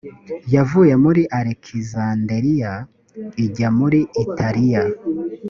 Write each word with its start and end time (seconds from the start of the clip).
yavuye 0.55 0.93
mu 1.01 1.09
alekizanderiya 1.39 2.73
ijya 3.45 3.69
muri 3.79 3.99
italiya 4.23 4.83